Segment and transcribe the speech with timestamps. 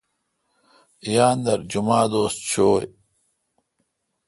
[1.13, 2.85] یاندر جمعہ دوس چویں۔